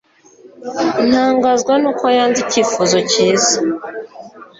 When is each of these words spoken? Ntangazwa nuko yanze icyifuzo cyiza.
Ntangazwa 1.09 1.73
nuko 1.81 2.05
yanze 2.17 2.39
icyifuzo 2.45 2.97
cyiza. 3.11 3.55